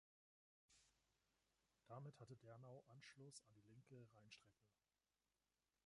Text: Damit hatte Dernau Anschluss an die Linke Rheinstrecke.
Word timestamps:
Damit 1.85 2.19
hatte 2.19 2.35
Dernau 2.35 2.83
Anschluss 2.89 3.43
an 3.43 3.53
die 3.53 3.71
Linke 3.71 4.09
Rheinstrecke. 4.15 4.65